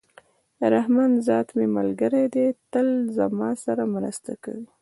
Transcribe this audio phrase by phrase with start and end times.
[0.73, 2.47] رحمان ذات مي ملګری دئ!
[2.71, 4.67] تل زما سره مرسته کوي.